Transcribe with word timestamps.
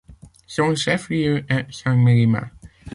Son 0.47 0.73
chef-lieu 0.73 1.45
est 1.47 1.67
Sangmélima. 1.71 2.49